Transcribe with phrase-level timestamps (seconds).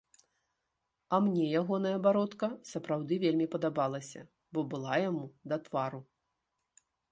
[1.17, 4.25] А мне ягоная бародка сапраўды вельмі падабалася,
[4.57, 6.05] бо была яму да твару.